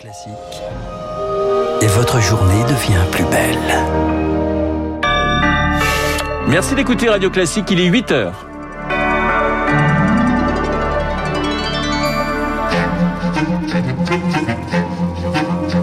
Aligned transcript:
Classique. 0.00 0.32
Et 1.82 1.86
votre 1.88 2.20
journée 2.20 2.62
devient 2.62 3.04
plus 3.12 3.24
belle. 3.24 3.58
Merci 6.48 6.74
d'écouter 6.74 7.10
Radio 7.10 7.28
Classique, 7.28 7.66
il 7.70 7.80
est 7.80 7.86
8 7.86 8.12
heures.– 8.12 8.46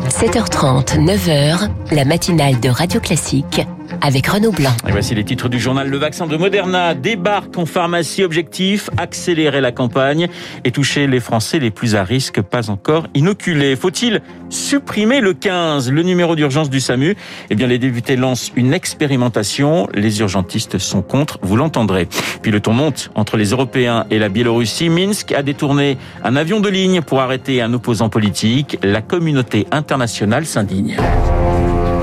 7h30, 0.09 0.97
9h, 0.97 1.69
la 1.91 2.05
matinale 2.05 2.59
de 2.59 2.69
Radio 2.69 2.99
Classique 2.99 3.61
avec 4.01 4.27
Renaud 4.27 4.51
Blanc. 4.51 4.71
Et 4.87 4.91
voici 4.91 5.15
les 5.15 5.23
titres 5.23 5.49
du 5.49 5.59
journal. 5.59 5.89
Le 5.89 5.97
vaccin 5.97 6.27
de 6.27 6.37
Moderna 6.37 6.93
débarque 6.93 7.57
en 7.57 7.65
pharmacie. 7.65 8.23
Objectif, 8.23 8.89
accélérer 8.97 9.61
la 9.61 9.71
campagne 9.71 10.27
et 10.63 10.71
toucher 10.71 11.07
les 11.07 11.19
Français 11.19 11.59
les 11.59 11.71
plus 11.71 11.95
à 11.95 12.03
risque, 12.03 12.41
pas 12.41 12.69
encore 12.69 13.07
inoculés. 13.13 13.75
Faut-il 13.75 14.21
supprimer 14.49 15.19
le 15.19 15.33
15, 15.33 15.91
le 15.91 16.03
numéro 16.03 16.35
d'urgence 16.35 16.69
du 16.69 16.79
SAMU 16.79 17.15
Eh 17.49 17.55
bien, 17.55 17.67
les 17.67 17.79
députés 17.79 18.15
lancent 18.15 18.51
une 18.55 18.73
expérimentation. 18.73 19.87
Les 19.93 20.19
urgentistes 20.19 20.77
sont 20.77 21.01
contre, 21.01 21.39
vous 21.41 21.55
l'entendrez. 21.55 22.07
Puis 22.41 22.51
le 22.51 22.59
ton 22.59 22.73
monte 22.73 23.11
entre 23.15 23.37
les 23.37 23.49
Européens 23.49 24.05
et 24.09 24.19
la 24.19 24.29
Biélorussie. 24.29 24.89
Minsk 24.89 25.31
a 25.31 25.43
détourné 25.43 25.97
un 26.23 26.35
avion 26.35 26.59
de 26.59 26.69
ligne 26.69 27.01
pour 27.01 27.19
arrêter 27.19 27.61
un 27.61 27.73
opposant 27.73 28.09
politique. 28.09 28.77
La 28.83 29.01
communauté 29.01 29.67
internationale 29.71 30.45
s'indigne. 30.45 30.97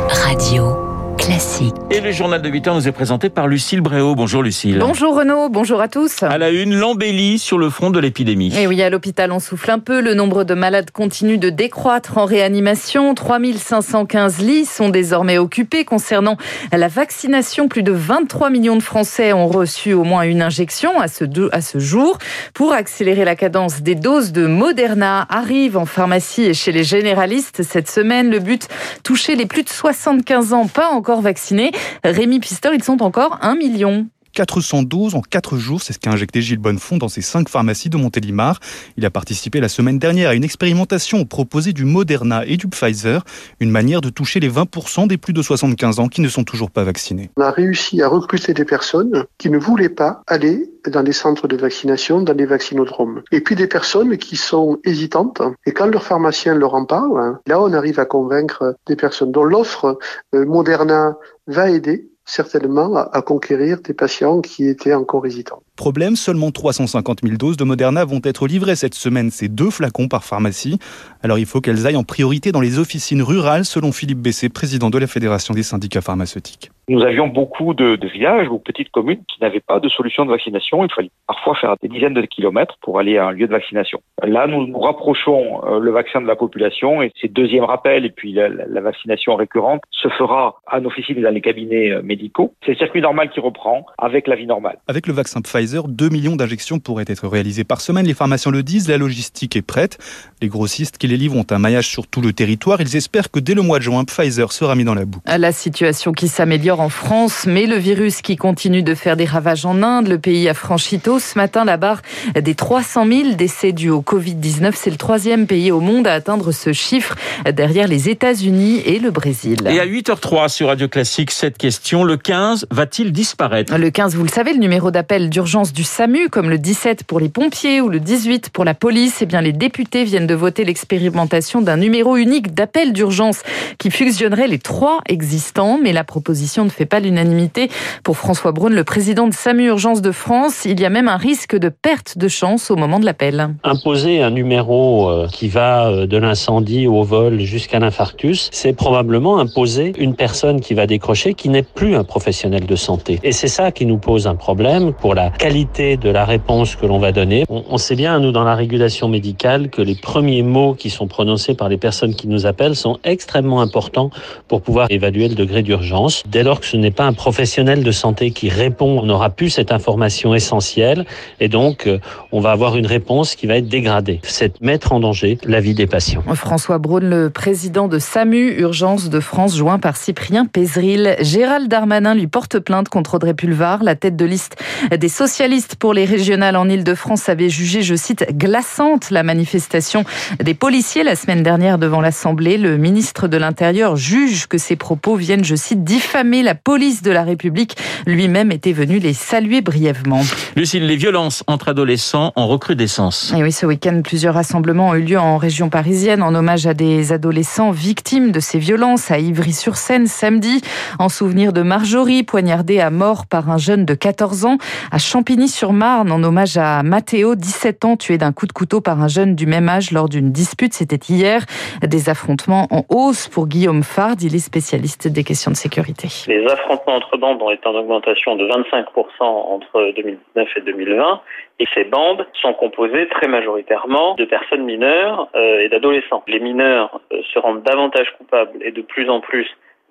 Radio. 0.08 0.83
Classique. 1.18 1.74
Et 1.90 2.00
le 2.00 2.10
journal 2.10 2.42
de 2.42 2.48
8 2.48 2.68
heures 2.68 2.74
nous 2.74 2.88
est 2.88 2.92
présenté 2.92 3.28
par 3.30 3.46
Lucille 3.46 3.80
Bréau. 3.80 4.14
Bonjour 4.14 4.42
Lucille. 4.42 4.78
Bonjour 4.78 5.16
Renaud, 5.16 5.48
bonjour 5.48 5.80
à 5.80 5.88
tous. 5.88 6.22
À 6.22 6.38
la 6.38 6.50
une, 6.50 6.74
l'embellie 6.74 7.38
sur 7.38 7.56
le 7.56 7.70
front 7.70 7.90
de 7.90 7.98
l'épidémie. 7.98 8.52
Et 8.58 8.66
oui, 8.66 8.82
à 8.82 8.90
l'hôpital, 8.90 9.30
on 9.30 9.38
souffle 9.38 9.70
un 9.70 9.78
peu. 9.78 10.00
Le 10.00 10.14
nombre 10.14 10.44
de 10.44 10.54
malades 10.54 10.90
continue 10.90 11.38
de 11.38 11.50
décroître 11.50 12.18
en 12.18 12.24
réanimation. 12.24 13.14
3515 13.14 14.38
lits 14.40 14.64
sont 14.64 14.88
désormais 14.88 15.38
occupés. 15.38 15.84
Concernant 15.84 16.36
la 16.72 16.88
vaccination, 16.88 17.68
plus 17.68 17.82
de 17.82 17.92
23 17.92 18.50
millions 18.50 18.76
de 18.76 18.82
Français 18.82 19.32
ont 19.32 19.48
reçu 19.48 19.92
au 19.92 20.04
moins 20.04 20.22
une 20.22 20.42
injection 20.42 21.00
à 21.00 21.08
ce, 21.08 21.24
à 21.52 21.60
ce 21.60 21.78
jour. 21.78 22.18
Pour 22.54 22.72
accélérer 22.72 23.24
la 23.24 23.36
cadence 23.36 23.82
des 23.82 23.94
doses 23.94 24.32
de 24.32 24.46
Moderna 24.46 25.26
arrive 25.28 25.76
en 25.76 25.86
pharmacie 25.86 26.42
et 26.42 26.54
chez 26.54 26.72
les 26.72 26.84
généralistes 26.84 27.62
cette 27.62 27.90
semaine. 27.90 28.30
Le 28.30 28.40
but, 28.40 28.68
toucher 29.04 29.36
les 29.36 29.46
plus 29.46 29.62
de 29.62 29.68
75 29.68 30.52
ans, 30.52 30.66
pas 30.66 30.88
encore 30.88 31.03
vaccinés. 31.12 31.72
Rémi 32.02 32.40
Pister, 32.40 32.70
ils 32.74 32.82
sont 32.82 33.02
encore 33.02 33.38
1 33.42 33.54
million. 33.56 34.06
412 34.34 35.14
en 35.14 35.22
4 35.22 35.56
jours. 35.56 35.82
C'est 35.82 35.92
ce 35.92 35.98
qu'a 35.98 36.10
injecté 36.10 36.42
Gilles 36.42 36.58
Bonnefond 36.58 36.98
dans 36.98 37.08
ses 37.08 37.22
5 37.22 37.48
pharmacies 37.48 37.88
de 37.88 37.96
Montélimar. 37.96 38.60
Il 38.96 39.06
a 39.06 39.10
participé 39.10 39.60
la 39.60 39.68
semaine 39.68 39.98
dernière 39.98 40.30
à 40.30 40.34
une 40.34 40.44
expérimentation 40.44 41.24
proposée 41.24 41.72
du 41.72 41.84
Moderna 41.84 42.44
et 42.46 42.56
du 42.56 42.68
Pfizer, 42.68 43.24
une 43.60 43.70
manière 43.70 44.00
de 44.00 44.10
toucher 44.10 44.40
les 44.40 44.50
20% 44.50 45.06
des 45.06 45.16
plus 45.16 45.32
de 45.32 45.40
75 45.40 46.00
ans 46.00 46.08
qui 46.08 46.20
ne 46.20 46.28
sont 46.28 46.44
toujours 46.44 46.70
pas 46.70 46.84
vaccinés. 46.84 47.30
On 47.36 47.42
a 47.42 47.50
réussi 47.50 48.02
à 48.02 48.08
recruter 48.08 48.52
des 48.52 48.64
personnes 48.64 49.24
qui 49.38 49.50
ne 49.50 49.58
voulaient 49.58 49.88
pas 49.88 50.22
aller 50.26 50.70
dans 50.88 51.02
les 51.02 51.12
centres 51.12 51.48
de 51.48 51.56
vaccination, 51.56 52.20
dans 52.20 52.34
les 52.34 52.46
vaccinodromes. 52.46 53.22
Et 53.32 53.40
puis 53.40 53.54
des 53.54 53.66
personnes 53.66 54.18
qui 54.18 54.36
sont 54.36 54.78
hésitantes. 54.84 55.40
Et 55.66 55.72
quand 55.72 55.86
leur 55.86 56.02
pharmacien 56.02 56.54
leur 56.54 56.74
en 56.74 56.84
parle, 56.84 57.38
là 57.46 57.60
on 57.60 57.72
arrive 57.72 58.00
à 58.00 58.04
convaincre 58.04 58.76
des 58.86 58.96
personnes 58.96 59.32
dont 59.32 59.44
l'offre 59.44 59.98
euh, 60.34 60.44
Moderna 60.44 61.16
va 61.46 61.70
aider 61.70 62.10
certainement 62.24 62.96
à, 62.96 63.22
conquérir 63.22 63.80
des 63.80 63.94
patients 63.94 64.40
qui 64.40 64.66
étaient 64.66 64.94
encore 64.94 65.26
hésitants. 65.26 65.62
Problème, 65.76 66.16
seulement 66.16 66.50
350 66.50 67.20
000 67.22 67.36
doses 67.36 67.56
de 67.56 67.64
Moderna 67.64 68.04
vont 68.04 68.20
être 68.24 68.46
livrées 68.46 68.76
cette 68.76 68.94
semaine. 68.94 69.30
C'est 69.30 69.48
deux 69.48 69.70
flacons 69.70 70.08
par 70.08 70.24
pharmacie. 70.24 70.78
Alors 71.22 71.38
il 71.38 71.46
faut 71.46 71.60
qu'elles 71.60 71.86
aillent 71.86 71.96
en 71.96 72.04
priorité 72.04 72.52
dans 72.52 72.60
les 72.60 72.78
officines 72.78 73.22
rurales, 73.22 73.64
selon 73.64 73.92
Philippe 73.92 74.20
Bessé, 74.20 74.48
président 74.48 74.90
de 74.90 74.98
la 74.98 75.06
Fédération 75.06 75.54
des 75.54 75.62
syndicats 75.62 76.00
pharmaceutiques. 76.00 76.70
Nous 76.88 77.02
avions 77.02 77.28
beaucoup 77.28 77.74
de, 77.74 77.96
de, 77.96 78.08
villages 78.08 78.48
ou 78.48 78.58
petites 78.58 78.90
communes 78.90 79.22
qui 79.28 79.40
n'avaient 79.40 79.60
pas 79.60 79.80
de 79.80 79.88
solution 79.88 80.24
de 80.24 80.30
vaccination. 80.30 80.84
Il 80.84 80.92
fallait 80.92 81.10
parfois 81.26 81.54
faire 81.54 81.74
des 81.82 81.88
dizaines 81.88 82.14
de 82.14 82.22
kilomètres 82.22 82.76
pour 82.82 82.98
aller 82.98 83.18
à 83.18 83.26
un 83.26 83.32
lieu 83.32 83.46
de 83.46 83.52
vaccination. 83.52 84.00
Là, 84.22 84.46
nous 84.46 84.66
nous 84.66 84.78
rapprochons 84.78 85.62
euh, 85.64 85.78
le 85.78 85.90
vaccin 85.90 86.20
de 86.20 86.26
la 86.26 86.36
population 86.36 87.02
et 87.02 87.10
ces 87.20 87.28
deuxième 87.28 87.64
rappel 87.64 88.04
et 88.04 88.10
puis 88.10 88.32
la, 88.32 88.48
la, 88.48 88.80
vaccination 88.80 89.34
récurrente 89.34 89.80
se 89.90 90.08
fera 90.08 90.60
à 90.66 90.80
nos 90.80 90.88
officines 90.88 91.18
et 91.18 91.22
dans 91.22 91.30
les 91.30 91.40
cabinets 91.40 91.90
euh, 91.90 92.02
médicaux. 92.02 92.54
C'est 92.64 92.72
le 92.72 92.76
circuit 92.76 93.00
normal 93.00 93.30
qui 93.30 93.40
reprend 93.40 93.86
avec 93.98 94.28
la 94.28 94.36
vie 94.36 94.46
normale. 94.46 94.78
Avec 94.86 95.06
le 95.06 95.14
vaccin 95.14 95.40
Pfizer, 95.40 95.88
2 95.88 96.08
millions 96.10 96.36
d'injections 96.36 96.78
pourraient 96.78 97.04
être 97.08 97.26
réalisées 97.26 97.64
par 97.64 97.80
semaine. 97.80 98.06
Les 98.06 98.14
pharmaciens 98.14 98.52
le 98.52 98.62
disent, 98.62 98.88
la 98.88 98.98
logistique 98.98 99.56
est 99.56 99.66
prête. 99.66 99.98
Les 100.40 100.48
grossistes 100.48 100.98
qui 100.98 101.08
les 101.08 101.16
livrent 101.16 101.36
ont 101.36 101.46
un 101.50 101.58
maillage 101.58 101.88
sur 101.88 102.06
tout 102.06 102.20
le 102.20 102.32
territoire. 102.32 102.80
Ils 102.80 102.96
espèrent 102.96 103.30
que 103.30 103.40
dès 103.40 103.54
le 103.54 103.62
mois 103.62 103.78
de 103.78 103.84
juin, 103.84 104.04
Pfizer 104.04 104.52
sera 104.52 104.74
mis 104.74 104.84
dans 104.84 104.94
la 104.94 105.04
boucle. 105.04 105.24
La 105.26 105.52
situation 105.52 106.12
qui 106.12 106.28
s'améliore 106.28 106.73
en 106.80 106.88
France, 106.88 107.44
mais 107.46 107.66
le 107.66 107.76
virus 107.76 108.22
qui 108.22 108.36
continue 108.36 108.82
de 108.82 108.94
faire 108.94 109.16
des 109.16 109.24
ravages 109.24 109.64
en 109.66 109.82
Inde. 109.82 110.08
Le 110.08 110.18
pays 110.18 110.48
a 110.48 110.54
franchi 110.54 110.98
tôt 110.98 111.18
ce 111.18 111.38
matin 111.38 111.64
la 111.64 111.76
barre 111.76 112.02
des 112.34 112.54
300 112.54 113.06
000 113.06 113.34
décès 113.34 113.72
dus 113.72 113.90
au 113.90 114.00
Covid-19. 114.00 114.72
C'est 114.74 114.90
le 114.90 114.96
troisième 114.96 115.46
pays 115.46 115.72
au 115.72 115.80
monde 115.80 116.06
à 116.06 116.12
atteindre 116.12 116.52
ce 116.52 116.72
chiffre 116.72 117.14
derrière 117.50 117.88
les 117.88 118.08
États-Unis 118.08 118.82
et 118.84 118.98
le 118.98 119.10
Brésil. 119.10 119.68
Et 119.68 119.80
à 119.80 119.86
8h03 119.86 120.48
sur 120.48 120.68
Radio 120.68 120.88
Classique, 120.88 121.30
cette 121.30 121.58
question, 121.58 122.04
le 122.04 122.16
15 122.16 122.66
va-t-il 122.70 123.12
disparaître? 123.12 123.76
Le 123.76 123.90
15, 123.90 124.14
vous 124.14 124.24
le 124.24 124.28
savez, 124.28 124.52
le 124.52 124.60
numéro 124.60 124.90
d'appel 124.90 125.30
d'urgence 125.30 125.72
du 125.72 125.84
SAMU, 125.84 126.28
comme 126.28 126.50
le 126.50 126.58
17 126.58 127.04
pour 127.04 127.20
les 127.20 127.28
pompiers 127.28 127.80
ou 127.80 127.88
le 127.88 128.00
18 128.00 128.50
pour 128.50 128.64
la 128.64 128.74
police, 128.74 129.18
eh 129.20 129.26
bien 129.26 129.40
les 129.40 129.52
députés 129.52 130.04
viennent 130.04 130.26
de 130.26 130.34
voter 130.34 130.64
l'expérimentation 130.64 131.60
d'un 131.60 131.76
numéro 131.76 132.16
unique 132.16 132.54
d'appel 132.54 132.92
d'urgence 132.92 133.42
qui 133.78 133.90
fusionnerait 133.90 134.48
les 134.48 134.58
trois 134.58 135.00
existants, 135.06 135.78
mais 135.82 135.92
la 135.92 136.04
proposition 136.04 136.63
ne 136.64 136.70
fait 136.70 136.86
pas 136.86 137.00
l'unanimité. 137.00 137.68
Pour 138.02 138.16
François 138.16 138.52
Braun, 138.52 138.74
le 138.74 138.84
président 138.84 139.26
de 139.26 139.34
SAMU 139.34 139.68
Urgence 139.68 140.02
de 140.02 140.12
France, 140.12 140.64
il 140.64 140.80
y 140.80 140.84
a 140.84 140.90
même 140.90 141.08
un 141.08 141.16
risque 141.16 141.56
de 141.56 141.68
perte 141.68 142.18
de 142.18 142.28
chance 142.28 142.70
au 142.70 142.76
moment 142.76 142.98
de 142.98 143.04
l'appel. 143.04 143.48
Imposer 143.64 144.22
un 144.22 144.30
numéro 144.30 145.08
euh, 145.08 145.28
qui 145.28 145.48
va 145.48 145.88
euh, 145.88 146.06
de 146.06 146.16
l'incendie 146.16 146.86
au 146.86 147.02
vol 147.02 147.40
jusqu'à 147.40 147.78
l'infarctus, 147.78 148.48
c'est 148.52 148.72
probablement 148.72 149.38
imposer 149.38 149.92
une 149.98 150.14
personne 150.14 150.60
qui 150.60 150.74
va 150.74 150.86
décrocher 150.86 151.34
qui 151.34 151.48
n'est 151.48 151.62
plus 151.62 151.94
un 151.94 152.04
professionnel 152.04 152.66
de 152.66 152.76
santé. 152.76 153.20
Et 153.22 153.32
c'est 153.32 153.48
ça 153.48 153.72
qui 153.72 153.86
nous 153.86 153.98
pose 153.98 154.26
un 154.26 154.34
problème 154.34 154.92
pour 154.92 155.14
la 155.14 155.30
qualité 155.30 155.96
de 155.96 156.10
la 156.10 156.24
réponse 156.24 156.76
que 156.76 156.86
l'on 156.86 156.98
va 156.98 157.12
donner. 157.12 157.44
On, 157.48 157.78
sait 157.78 157.96
bien, 157.96 158.18
nous, 158.18 158.32
dans 158.32 158.44
la 158.44 158.54
régulation 158.54 159.08
médicale, 159.08 159.68
que 159.70 159.82
les 159.82 159.94
premiers 159.94 160.42
mots 160.42 160.74
qui 160.74 160.90
sont 160.90 161.06
prononcés 161.06 161.54
par 161.54 161.68
les 161.68 161.76
personnes 161.76 162.14
qui 162.14 162.28
nous 162.28 162.46
appellent 162.46 162.76
sont 162.76 162.98
extrêmement 163.04 163.60
importants 163.60 164.10
pour 164.48 164.62
pouvoir 164.62 164.86
évaluer 164.90 165.28
le 165.28 165.34
degré 165.34 165.62
d'urgence. 165.62 166.22
Dès 166.26 166.42
lors 166.42 166.53
que 166.60 166.66
ce 166.66 166.76
n'est 166.76 166.90
pas 166.90 167.04
un 167.04 167.12
professionnel 167.12 167.82
de 167.82 167.92
santé 167.92 168.30
qui 168.30 168.48
répond, 168.48 168.98
on 169.00 169.06
n'aura 169.06 169.30
plus 169.30 169.50
cette 169.50 169.72
information 169.72 170.34
essentielle 170.34 171.06
et 171.40 171.48
donc 171.48 171.86
euh, 171.86 171.98
on 172.32 172.40
va 172.40 172.50
avoir 172.50 172.76
une 172.76 172.86
réponse 172.86 173.34
qui 173.34 173.46
va 173.46 173.56
être 173.56 173.68
dégradée. 173.68 174.20
C'est 174.22 174.60
mettre 174.60 174.92
en 174.92 175.00
danger 175.00 175.38
la 175.44 175.60
vie 175.60 175.74
des 175.74 175.86
patients. 175.86 176.22
François 176.34 176.78
Braun, 176.78 177.08
le 177.08 177.30
président 177.30 177.88
de 177.88 177.98
SAMU 177.98 178.54
Urgence 178.58 179.08
de 179.10 179.20
France, 179.20 179.56
joint 179.56 179.78
par 179.78 179.96
Cyprien 179.96 180.46
Pézril. 180.46 181.16
Gérald 181.20 181.68
Darmanin 181.68 182.14
lui 182.14 182.26
porte 182.26 182.58
plainte 182.58 182.88
contre 182.88 183.14
Audrey 183.14 183.34
Pulvar. 183.34 183.82
La 183.82 183.94
tête 183.96 184.16
de 184.16 184.24
liste 184.24 184.56
des 184.96 185.08
socialistes 185.08 185.76
pour 185.76 185.94
les 185.94 186.04
régionales 186.04 186.56
en 186.56 186.68
Ile-de-France 186.68 187.28
avait 187.28 187.48
jugé, 187.48 187.82
je 187.82 187.94
cite, 187.94 188.26
glaçante 188.36 189.10
la 189.10 189.22
manifestation 189.22 190.04
des 190.42 190.54
policiers 190.54 191.02
la 191.02 191.16
semaine 191.16 191.42
dernière 191.42 191.78
devant 191.78 192.00
l'Assemblée. 192.00 192.58
Le 192.58 192.76
ministre 192.76 193.28
de 193.28 193.36
l'Intérieur 193.36 193.96
juge 193.96 194.46
que 194.46 194.58
ces 194.58 194.76
propos 194.76 195.16
viennent, 195.16 195.44
je 195.44 195.56
cite, 195.56 195.84
diffamer 195.84 196.42
la 196.44 196.54
police 196.54 197.02
de 197.02 197.10
la 197.10 197.24
République. 197.24 197.76
Lui-même 198.06 198.52
était 198.52 198.72
venu 198.72 198.98
les 198.98 199.14
saluer 199.14 199.62
brièvement. 199.62 200.20
Lucille, 200.56 200.86
les 200.86 200.96
violences 200.96 201.42
entre 201.46 201.68
adolescents 201.70 202.32
en 202.36 202.46
recrudescence. 202.46 203.32
Et 203.36 203.42
oui, 203.42 203.50
ce 203.50 203.66
week-end, 203.66 204.02
plusieurs 204.04 204.34
rassemblements 204.34 204.90
ont 204.90 204.94
eu 204.94 205.02
lieu 205.02 205.18
en 205.18 205.38
région 205.38 205.70
parisienne 205.70 206.22
en 206.22 206.34
hommage 206.34 206.66
à 206.66 206.74
des 206.74 207.12
adolescents 207.12 207.70
victimes 207.70 208.30
de 208.30 208.40
ces 208.40 208.58
violences 208.58 209.10
à 209.10 209.18
Ivry-sur-Seine 209.18 210.06
samedi, 210.06 210.60
en 210.98 211.08
souvenir 211.08 211.52
de 211.52 211.62
Marjorie, 211.62 212.22
poignardée 212.22 212.80
à 212.80 212.90
mort 212.90 213.26
par 213.26 213.50
un 213.50 213.58
jeune 213.58 213.84
de 213.84 213.94
14 213.94 214.44
ans, 214.44 214.58
à 214.90 214.98
Champigny-sur-Marne, 214.98 216.12
en 216.12 216.22
hommage 216.22 216.56
à 216.56 216.82
Mathéo, 216.82 217.34
17 217.34 217.84
ans, 217.84 217.96
tué 217.96 218.18
d'un 218.18 218.32
coup 218.32 218.46
de 218.46 218.52
couteau 218.52 218.80
par 218.80 219.00
un 219.00 219.08
jeune 219.08 219.34
du 219.34 219.46
même 219.46 219.68
âge 219.68 219.90
lors 219.90 220.08
d'une 220.08 220.30
dispute. 220.30 220.74
C'était 220.74 221.00
hier. 221.08 221.44
Des 221.82 222.08
affrontements 222.08 222.68
en 222.70 222.84
hausse 222.88 223.28
pour 223.28 223.46
Guillaume 223.46 223.82
Fard. 223.82 224.16
Il 224.20 224.34
est 224.34 224.38
spécialiste 224.38 225.08
des 225.08 225.24
questions 225.24 225.50
de 225.50 225.56
sécurité 225.56 226.08
les 226.34 226.46
affrontements 226.50 226.96
entre 226.96 227.16
bandes 227.16 227.40
ont 227.42 227.50
été 227.50 227.66
en 227.68 227.74
augmentation 227.74 228.36
de 228.36 228.46
25% 228.46 228.84
entre 229.20 229.92
2019 229.94 230.48
et 230.56 230.60
2020. 230.60 231.20
Et 231.60 231.66
ces 231.74 231.84
bandes 231.84 232.26
sont 232.40 232.54
composées 232.54 233.08
très 233.08 233.28
majoritairement 233.28 234.14
de 234.14 234.24
personnes 234.24 234.64
mineures 234.64 235.28
euh, 235.36 235.60
et 235.60 235.68
d'adolescents. 235.68 236.24
Les 236.26 236.40
mineurs 236.40 237.00
euh, 237.12 237.20
se 237.32 237.38
rendent 237.38 237.62
davantage 237.62 238.12
coupables 238.18 238.58
et 238.62 238.72
de 238.72 238.82
plus 238.82 239.08
en 239.08 239.20
plus 239.20 239.46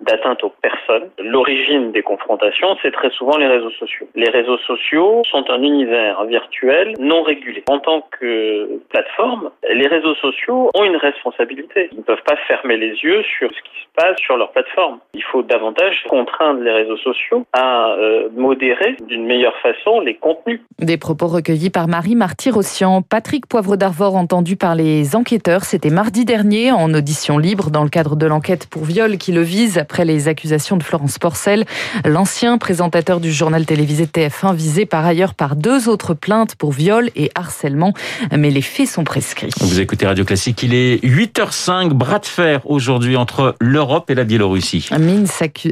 d'atteinte 0.06 0.42
aux 0.44 0.52
personnes. 0.62 1.10
L'origine 1.18 1.92
des 1.92 2.02
confrontations, 2.02 2.76
c'est 2.82 2.92
très 2.92 3.10
souvent 3.10 3.36
les 3.36 3.46
réseaux 3.46 3.70
sociaux. 3.70 4.06
Les 4.14 4.30
réseaux 4.30 4.58
sociaux 4.58 5.22
sont 5.30 5.44
un 5.50 5.62
univers 5.62 6.24
virtuel 6.24 6.94
non 6.98 7.22
régulé. 7.22 7.62
En 7.68 7.78
tant 7.78 8.06
que 8.18 8.80
plateforme, 8.90 9.50
les 9.70 9.86
réseaux 9.86 10.14
sociaux 10.16 10.70
ont 10.74 10.84
une 10.84 10.96
responsabilité. 10.96 11.88
Ils 11.92 11.98
ne 11.98 12.02
peuvent 12.02 12.22
pas 12.24 12.36
fermer 12.48 12.76
les 12.76 12.94
yeux 13.02 13.22
sur 13.38 13.50
ce 13.50 13.60
qui 13.62 13.80
se 13.80 13.86
passe 13.96 14.18
sur 14.18 14.36
leur 14.36 14.50
plateforme. 14.52 14.98
Il 15.14 15.22
faut 15.22 15.42
davantage 15.42 16.04
contraindre 16.08 16.60
les 16.60 16.72
réseaux 16.72 16.96
sociaux 16.96 17.46
à 17.52 17.92
euh, 17.92 18.28
modérer 18.34 18.96
d'une 19.06 19.24
meilleure 19.26 19.56
façon 19.58 20.00
les 20.00 20.14
contenus. 20.14 20.60
Des 20.78 20.98
propos 20.98 21.26
recueillis 21.26 21.70
par 21.70 21.88
Marie 21.88 22.16
Marty-Rossian. 22.16 23.02
Patrick 23.02 23.46
Poivre 23.46 23.76
d'Arvor 23.76 24.16
entendu 24.16 24.56
par 24.56 24.74
les 24.74 25.16
enquêteurs. 25.16 25.64
C'était 25.64 25.90
mardi 25.90 26.24
dernier 26.24 26.72
en 26.72 26.92
audition 26.92 27.38
libre 27.38 27.70
dans 27.70 27.84
le 27.84 27.90
cadre 27.90 28.16
de 28.16 28.26
l'enquête 28.26 28.66
pour 28.68 28.84
viol 28.84 29.16
qui 29.18 29.32
le 29.32 29.42
vise 29.42 29.78
après 29.78 29.93
les 30.02 30.26
accusations 30.26 30.76
de 30.76 30.82
Florence 30.82 31.18
Porcel, 31.18 31.64
l'ancien 32.04 32.58
présentateur 32.58 33.20
du 33.20 33.32
journal 33.32 33.66
télévisé 33.66 34.06
TF1 34.06 34.54
visé 34.54 34.86
par 34.86 35.06
ailleurs 35.06 35.34
par 35.34 35.54
deux 35.54 35.88
autres 35.88 36.14
plaintes 36.14 36.56
pour 36.56 36.72
viol 36.72 37.10
et 37.14 37.30
harcèlement. 37.34 37.92
Mais 38.36 38.50
les 38.50 38.62
faits 38.62 38.88
sont 38.88 39.04
prescrits. 39.04 39.50
Vous 39.60 39.80
écoutez 39.80 40.06
Radio 40.06 40.24
Classique, 40.24 40.62
il 40.62 40.74
est 40.74 41.04
8h05, 41.04 41.90
bras 41.90 42.18
de 42.18 42.26
fer 42.26 42.60
aujourd'hui 42.64 43.16
entre 43.16 43.54
l'Europe 43.60 44.10
et 44.10 44.14
la 44.14 44.24
Biélorussie. 44.24 44.88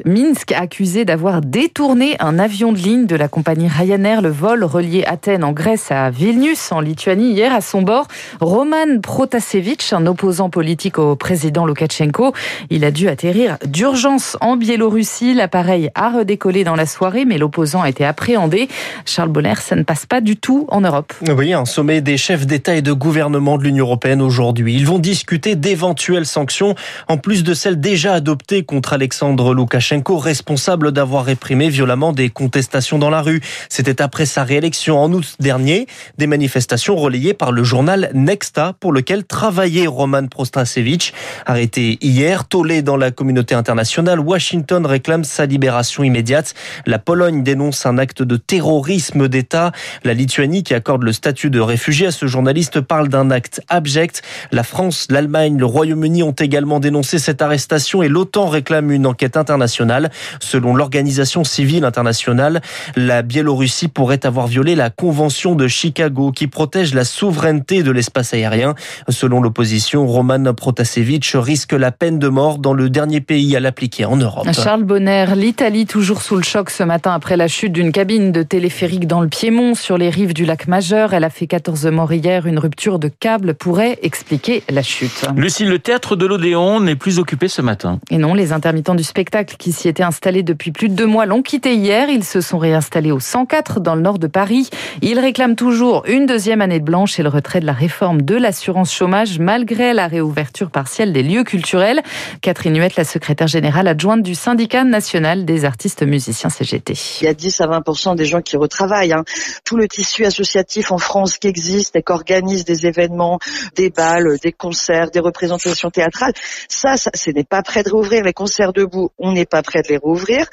Minsk, 0.04 0.52
accusé 0.52 1.04
d'avoir 1.04 1.40
détourné 1.40 2.16
un 2.20 2.38
avion 2.38 2.72
de 2.72 2.78
ligne 2.78 3.06
de 3.06 3.16
la 3.16 3.28
compagnie 3.28 3.68
Ryanair. 3.68 4.20
Le 4.20 4.28
vol 4.28 4.64
relié 4.64 5.04
Athènes 5.04 5.44
en 5.44 5.52
Grèce 5.52 5.90
à 5.90 6.10
Vilnius 6.10 6.70
en 6.70 6.80
Lituanie 6.80 7.32
hier 7.32 7.54
à 7.54 7.60
son 7.60 7.82
bord. 7.82 8.06
Roman 8.40 9.00
Protasevich, 9.02 9.92
un 9.92 10.06
opposant 10.06 10.50
politique 10.50 10.98
au 10.98 11.16
président 11.16 11.64
Loukachenko. 11.64 12.34
Il 12.70 12.84
a 12.84 12.90
dû 12.90 13.08
atterrir 13.08 13.56
d'urgence 13.64 14.01
en 14.40 14.56
Biélorussie. 14.56 15.34
L'appareil 15.34 15.90
a 15.94 16.10
redécollé 16.10 16.64
dans 16.64 16.74
la 16.74 16.86
soirée, 16.86 17.24
mais 17.24 17.38
l'opposant 17.38 17.82
a 17.82 17.88
été 17.88 18.04
appréhendé. 18.04 18.68
Charles 19.06 19.28
Bonner, 19.28 19.54
ça 19.56 19.76
ne 19.76 19.82
passe 19.82 20.06
pas 20.06 20.20
du 20.20 20.36
tout 20.36 20.66
en 20.70 20.80
Europe. 20.80 21.12
Oui, 21.36 21.52
un 21.52 21.64
sommet 21.64 22.00
des 22.00 22.16
chefs 22.16 22.46
d'État 22.46 22.74
et 22.74 22.82
de 22.82 22.92
gouvernement 22.92 23.58
de 23.58 23.64
l'Union 23.64 23.84
européenne 23.84 24.20
aujourd'hui. 24.20 24.74
Ils 24.74 24.86
vont 24.86 24.98
discuter 24.98 25.54
d'éventuelles 25.54 26.26
sanctions, 26.26 26.74
en 27.08 27.16
plus 27.16 27.44
de 27.44 27.54
celles 27.54 27.80
déjà 27.80 28.14
adoptées 28.14 28.64
contre 28.64 28.92
Alexandre 28.92 29.54
Loukachenko, 29.54 30.18
responsable 30.18 30.90
d'avoir 30.90 31.24
réprimé 31.24 31.68
violemment 31.68 32.12
des 32.12 32.28
contestations 32.28 32.98
dans 32.98 33.10
la 33.10 33.22
rue. 33.22 33.40
C'était 33.68 34.02
après 34.02 34.26
sa 34.26 34.42
réélection 34.42 34.98
en 34.98 35.12
août 35.12 35.36
dernier, 35.38 35.86
des 36.18 36.26
manifestations 36.26 36.96
relayées 36.96 37.34
par 37.34 37.52
le 37.52 37.62
journal 37.62 38.10
Nexta, 38.14 38.74
pour 38.80 38.92
lequel 38.92 39.24
travaillait 39.24 39.86
Roman 39.86 40.26
Prostasevich. 40.26 41.12
Arrêté 41.46 41.98
hier, 42.00 42.46
tollé 42.48 42.82
dans 42.82 42.96
la 42.96 43.10
communauté 43.10 43.54
internationale, 43.54 43.91
Washington 43.98 44.86
réclame 44.86 45.24
sa 45.24 45.44
libération 45.46 46.02
immédiate. 46.02 46.54
La 46.86 46.98
Pologne 46.98 47.42
dénonce 47.42 47.84
un 47.84 47.98
acte 47.98 48.22
de 48.22 48.36
terrorisme 48.36 49.28
d'État. 49.28 49.72
La 50.04 50.14
Lituanie, 50.14 50.62
qui 50.62 50.74
accorde 50.74 51.02
le 51.02 51.12
statut 51.12 51.50
de 51.50 51.60
réfugié 51.60 52.06
à 52.06 52.10
ce 52.10 52.26
journaliste, 52.26 52.80
parle 52.80 53.08
d'un 53.08 53.30
acte 53.30 53.60
abject. 53.68 54.22
La 54.50 54.62
France, 54.62 55.06
l'Allemagne, 55.10 55.58
le 55.58 55.66
Royaume-Uni 55.66 56.22
ont 56.22 56.32
également 56.32 56.80
dénoncé 56.80 57.18
cette 57.18 57.42
arrestation 57.42 58.02
et 58.02 58.08
l'OTAN 58.08 58.48
réclame 58.48 58.90
une 58.90 59.06
enquête 59.06 59.36
internationale. 59.36 60.10
Selon 60.40 60.74
l'Organisation 60.74 61.44
civile 61.44 61.84
internationale, 61.84 62.62
la 62.96 63.22
Biélorussie 63.22 63.88
pourrait 63.88 64.24
avoir 64.24 64.46
violé 64.46 64.74
la 64.74 64.90
Convention 64.90 65.54
de 65.54 65.68
Chicago 65.68 66.32
qui 66.32 66.46
protège 66.46 66.94
la 66.94 67.04
souveraineté 67.04 67.82
de 67.82 67.90
l'espace 67.90 68.32
aérien. 68.32 68.74
Selon 69.08 69.40
l'opposition, 69.40 70.06
Roman 70.06 70.54
Protasevich 70.54 71.34
risque 71.34 71.72
la 71.72 71.92
peine 71.92 72.18
de 72.18 72.28
mort 72.28 72.58
dans 72.58 72.72
le 72.72 72.88
dernier 72.88 73.20
pays 73.20 73.54
à 73.56 73.60
l'appliquer 73.82 74.04
en 74.04 74.16
Europe. 74.16 74.46
Charles 74.52 74.84
Bonner, 74.84 75.26
l'Italie 75.34 75.86
toujours 75.86 76.22
sous 76.22 76.36
le 76.36 76.44
choc 76.44 76.70
ce 76.70 76.84
matin 76.84 77.12
après 77.14 77.36
la 77.36 77.48
chute 77.48 77.72
d'une 77.72 77.90
cabine 77.90 78.30
de 78.30 78.44
téléphérique 78.44 79.08
dans 79.08 79.20
le 79.20 79.26
Piémont 79.26 79.74
sur 79.74 79.98
les 79.98 80.08
rives 80.08 80.34
du 80.34 80.44
lac 80.44 80.68
Majeur. 80.68 81.14
Elle 81.14 81.24
a 81.24 81.30
fait 81.30 81.48
14 81.48 81.86
morts 81.86 82.12
hier. 82.12 82.46
Une 82.46 82.60
rupture 82.60 83.00
de 83.00 83.08
câble 83.08 83.54
pourrait 83.54 83.98
expliquer 84.02 84.62
la 84.70 84.82
chute. 84.82 85.26
Lucie, 85.34 85.64
le 85.64 85.80
théâtre 85.80 86.14
de 86.14 86.26
l'Odéon 86.26 86.78
n'est 86.78 86.94
plus 86.94 87.18
occupé 87.18 87.48
ce 87.48 87.60
matin. 87.60 87.98
Et 88.10 88.18
non, 88.18 88.34
les 88.34 88.52
intermittents 88.52 88.94
du 88.94 89.02
spectacle 89.02 89.56
qui 89.58 89.72
s'y 89.72 89.88
étaient 89.88 90.04
installés 90.04 90.44
depuis 90.44 90.70
plus 90.70 90.88
de 90.88 90.94
deux 90.94 91.06
mois 91.06 91.26
l'ont 91.26 91.42
quitté 91.42 91.74
hier. 91.74 92.08
Ils 92.08 92.24
se 92.24 92.40
sont 92.40 92.58
réinstallés 92.58 93.10
au 93.10 93.18
104 93.18 93.80
dans 93.80 93.96
le 93.96 94.02
nord 94.02 94.20
de 94.20 94.28
Paris. 94.28 94.70
Ils 95.00 95.18
réclament 95.18 95.56
toujours 95.56 96.04
une 96.06 96.26
deuxième 96.26 96.60
année 96.60 96.78
de 96.78 96.84
blanche 96.84 97.18
et 97.18 97.24
le 97.24 97.30
retrait 97.30 97.58
de 97.58 97.66
la 97.66 97.72
réforme 97.72 98.22
de 98.22 98.36
l'assurance 98.36 98.94
chômage 98.94 99.40
malgré 99.40 99.92
la 99.92 100.06
réouverture 100.06 100.70
partielle 100.70 101.12
des 101.12 101.24
lieux 101.24 101.42
culturels. 101.42 102.00
Catherine 102.42 102.78
Huette, 102.78 102.94
la 102.94 103.04
secrétaire 103.04 103.48
générale 103.48 103.71
adjointe 103.76 104.22
du 104.22 104.34
syndicat 104.34 104.84
national 104.84 105.44
des 105.44 105.64
artistes 105.64 106.02
musiciens 106.02 106.50
CGT. 106.50 106.94
Il 107.20 107.24
y 107.24 107.28
a 107.28 107.34
10 107.34 107.60
à 107.60 107.66
20% 107.66 108.16
des 108.16 108.24
gens 108.24 108.40
qui 108.40 108.56
retravaillent. 108.56 109.12
Hein. 109.12 109.24
Tout 109.64 109.76
le 109.76 109.88
tissu 109.88 110.24
associatif 110.24 110.92
en 110.92 110.98
France 110.98 111.38
qui 111.38 111.48
existe 111.48 111.96
et 111.96 112.02
qui 112.02 112.12
organise 112.12 112.64
des 112.64 112.86
événements, 112.86 113.38
des 113.74 113.90
balles, 113.90 114.38
des 114.42 114.52
concerts, 114.52 115.10
des 115.10 115.20
représentations 115.20 115.90
théâtrales, 115.90 116.32
ça, 116.68 116.96
ça 116.96 117.10
ce 117.14 117.30
n'est 117.30 117.44
pas 117.44 117.62
prêt 117.62 117.82
de 117.82 117.90
rouvrir. 117.90 118.24
Les 118.24 118.32
concerts 118.32 118.72
debout, 118.72 119.10
on 119.18 119.32
n'est 119.32 119.46
pas 119.46 119.62
prêt 119.62 119.82
de 119.82 119.88
les 119.88 119.98
rouvrir. 119.98 120.46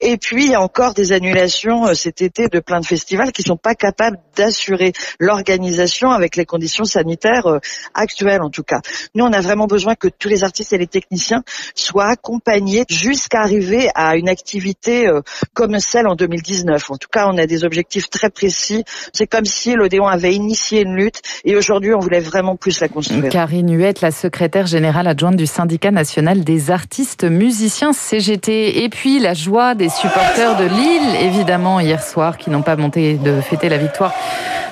Et 0.00 0.16
puis, 0.16 0.46
il 0.46 0.50
y 0.52 0.54
a 0.54 0.60
encore 0.60 0.94
des 0.94 1.12
annulations 1.12 1.86
euh, 1.86 1.94
cet 1.94 2.22
été 2.22 2.48
de 2.48 2.60
plein 2.60 2.80
de 2.80 2.86
festivals 2.86 3.32
qui 3.32 3.42
sont 3.42 3.56
pas 3.56 3.74
capables 3.74 4.18
d'assurer 4.36 4.92
l'organisation 5.18 6.10
avec 6.10 6.36
les 6.36 6.44
conditions 6.44 6.84
sanitaires 6.84 7.46
euh, 7.46 7.58
actuelles, 7.94 8.42
en 8.42 8.50
tout 8.50 8.62
cas. 8.62 8.80
Nous, 9.14 9.24
on 9.24 9.32
a 9.32 9.40
vraiment 9.40 9.66
besoin 9.66 9.94
que 9.94 10.08
tous 10.08 10.28
les 10.28 10.44
artistes 10.44 10.72
et 10.72 10.78
les 10.78 10.86
techniciens 10.86 11.42
soient 11.74 12.06
accompagnés 12.06 12.84
jusqu'à 12.88 13.40
arriver 13.40 13.88
à 13.94 14.16
une 14.16 14.28
activité 14.28 15.08
euh, 15.08 15.22
comme 15.54 15.78
celle 15.80 16.06
en 16.06 16.14
2019. 16.14 16.90
En 16.90 16.96
tout 16.96 17.08
cas, 17.10 17.28
on 17.28 17.38
a 17.38 17.46
des 17.46 17.64
objectifs 17.64 18.10
très 18.10 18.30
précis. 18.30 18.84
C'est 19.12 19.26
comme 19.26 19.44
si 19.44 19.74
l'Odéon 19.74 20.06
avait 20.06 20.34
initié 20.34 20.82
une 20.82 20.94
lutte 20.94 21.20
et 21.44 21.56
aujourd'hui, 21.56 21.94
on 21.94 21.98
voulait 21.98 22.20
vraiment 22.20 22.56
plus 22.56 22.80
la 22.80 22.88
construire. 22.88 23.30
Karine 23.30 23.74
Huette, 23.74 24.00
la 24.00 24.10
secrétaire 24.10 24.66
générale 24.66 25.06
adjointe 25.06 25.36
du 25.36 25.46
syndicat 25.46 25.90
national 25.90 26.44
des 26.44 26.70
artistes 26.70 27.24
musiciens 27.24 27.92
CGT. 27.92 28.84
Et 28.84 28.88
puis, 28.88 29.18
la 29.18 29.34
joie 29.34 29.74
des 29.74 29.88
supporters 29.88 30.56
de 30.56 30.64
Lille, 30.64 31.16
évidemment, 31.22 31.80
hier 31.80 32.02
soir, 32.02 32.36
qui 32.36 32.50
n'ont 32.50 32.62
pas 32.62 32.76
monté 32.76 33.14
de 33.14 33.40
fêter 33.40 33.68
la 33.68 33.78
victoire 33.78 34.12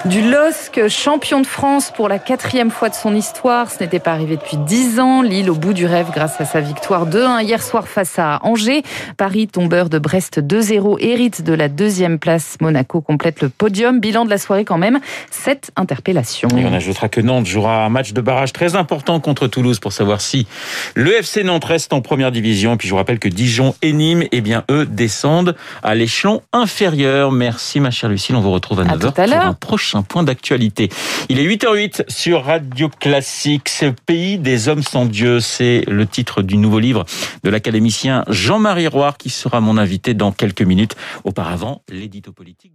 du 0.05 0.21
LOSC, 0.21 0.89
champion 0.89 1.41
de 1.41 1.47
France 1.47 1.91
pour 1.95 2.09
la 2.09 2.19
quatrième 2.19 2.71
fois 2.71 2.91
de 2.91 2.95
son 2.95 3.15
histoire. 3.15 3.71
Ce 3.71 3.83
n'était 3.83 3.99
pas 3.99 4.13
arrivé 4.13 4.37
depuis 4.37 4.59
dix 4.59 5.01
ans. 5.01 5.23
Lille 5.23 5.51
au 5.51 5.55
bout 5.55 5.73
du 5.73 5.87
rêve 5.87 6.09
grâce 6.13 6.39
à 6.41 6.45
sa 6.45 6.61
victoire 6.61 7.09
2-1 7.09 7.43
hier 7.43 7.63
soir 7.63 7.89
face 7.89 8.19
à 8.19 8.41
Angers. 8.43 8.83
Paris, 9.17 9.47
tombeur 9.47 9.89
de 9.89 9.99
Brest 9.99 10.41
2-0, 10.41 10.99
hérite 11.01 11.43
de 11.43 11.55
la 11.55 11.69
deuxième 11.69 12.19
place. 12.19 12.57
Monaco 12.61 13.01
complète 13.01 13.41
le 13.41 13.49
podium. 13.49 13.99
Bilan 14.01 14.27
de 14.27 14.31
la 14.31 14.37
soirée 14.37 14.65
quand 14.65 14.77
même, 14.77 15.01
sept 15.31 15.71
interpellations. 15.77 16.49
Et 16.57 16.67
on 16.67 16.73
ajoutera 16.75 17.09
que 17.09 17.23
Nantes 17.23 17.47
jouera 17.47 17.85
un 17.85 17.89
match 17.89 18.13
de 18.13 18.21
barrage 18.21 18.53
très 18.53 18.77
important 18.77 19.21
contre 19.21 19.47
Toulouse 19.47 19.79
pour 19.79 19.93
savoir 19.93 20.21
si 20.21 20.47
le 20.95 21.15
FC 21.15 21.45
Nantes 21.45 21.65
reste 21.65 21.95
en 21.95 22.03
première 22.03 22.31
division. 22.31 22.75
Et 22.75 22.77
puis 22.77 22.89
je 22.89 22.93
vous 22.93 22.99
rappelle 22.99 23.19
que 23.19 23.29
Dijon 23.29 23.75
et 23.81 23.93
Nîmes, 23.93 24.25
eh 24.33 24.43
bien 24.43 24.65
eux 24.71 24.85
descendent 24.85 25.57
à 25.83 25.95
l'échelon 25.95 26.43
inférieur. 26.53 27.33
Merci 27.33 27.81
ma 27.81 27.91
chère 27.91 28.11
Lucille, 28.11 28.37
on 28.37 28.41
vous 28.41 28.53
retrouve 28.53 28.81
à 28.81 28.85
9h 28.85 29.55
pour 29.55 29.79
un 29.94 29.94
prochain 29.95 30.03
point 30.03 30.25
d'actualité. 30.25 30.89
Il 31.29 31.39
est 31.39 31.47
8h08 31.47 32.05
sur 32.09 32.45
Radio 32.45 32.89
Classique, 32.89 33.69
ce 33.69 33.87
pays 33.87 34.39
des 34.39 34.69
hommes 34.69 34.83
sans 34.83 35.07
Dieu, 35.07 35.41
c'est 35.41 35.83
le 35.87 36.07
titre 36.07 36.43
du 36.43 36.57
nouveau 36.57 36.79
livre 36.79 37.05
de 37.43 37.51
l'académicien 37.51 38.25
Jean-Marie 38.29 38.89
Roire 38.89 39.17
qui 39.17 39.31
sera 39.31 39.61
mon 39.61 39.77
invité 39.77 40.15
dans 40.15 40.33
quelques 40.33 40.63
minutes. 40.63 40.97
Auparavant, 41.25 41.83
l'édito 41.89 42.33
politique. 42.33 42.75